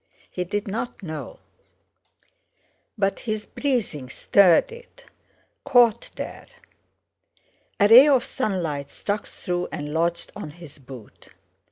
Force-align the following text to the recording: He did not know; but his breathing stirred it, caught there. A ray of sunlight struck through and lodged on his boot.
He 0.31 0.43
did 0.45 0.67
not 0.67 1.03
know; 1.03 1.37
but 2.97 3.19
his 3.19 3.45
breathing 3.45 4.09
stirred 4.09 4.71
it, 4.71 5.05
caught 5.63 6.09
there. 6.15 6.47
A 7.79 7.87
ray 7.87 8.07
of 8.07 8.25
sunlight 8.25 8.89
struck 8.89 9.27
through 9.27 9.67
and 9.71 9.93
lodged 9.93 10.31
on 10.35 10.49
his 10.49 10.79
boot. 10.79 11.27